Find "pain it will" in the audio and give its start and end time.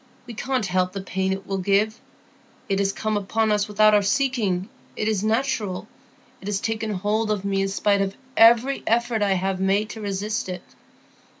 1.01-1.59